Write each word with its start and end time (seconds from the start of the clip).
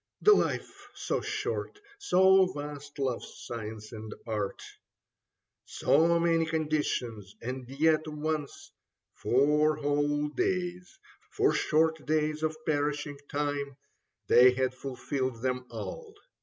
The 0.21 0.33
life 0.33 0.87
so 0.95 1.21
short, 1.21 1.79
so 1.99 2.47
vast 2.47 2.97
love's 2.97 3.37
science 3.45 3.91
and 3.91 4.11
art. 4.25 4.63
So 5.65 6.19
many 6.19 6.47
conditions— 6.47 7.35
and 7.43 7.69
yet, 7.69 8.07
once, 8.07 8.71
Four 9.13 9.75
whole 9.75 10.27
days. 10.29 10.97
Four 11.29 11.53
short 11.53 12.03
days 12.07 12.41
of 12.41 12.57
perishing 12.65 13.19
time, 13.29 13.77
They 14.25 14.53
had 14.55 14.73
fulfilled 14.73 15.43
them 15.43 15.67
all. 15.69 16.15